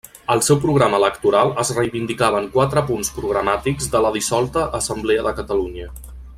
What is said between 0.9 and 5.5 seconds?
electoral es reivindicaven quatre punts programàtics de la dissolta Assemblea de